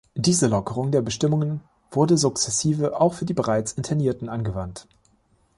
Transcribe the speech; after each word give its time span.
Diese 0.15 0.47
Lockerung 0.47 0.89
der 0.91 1.01
Bestimmungen 1.03 1.59
wurde 1.91 2.17
sukzessive 2.17 2.99
auch 2.99 3.13
für 3.13 3.25
die 3.25 3.35
bereits 3.35 3.73
Internierten 3.73 4.29
angewandt. 4.29 4.87